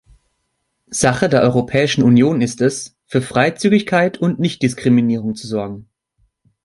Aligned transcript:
Sache 0.89 1.29
der 1.29 1.43
Europäischen 1.43 2.01
Union 2.03 2.41
ist 2.41 2.59
es, 2.61 2.97
für 3.05 3.21
Freizügigkeit 3.21 4.17
und 4.17 4.39
Nichtdiskriminierung 4.39 5.35
zu 5.35 5.45
sorgen. 5.45 5.89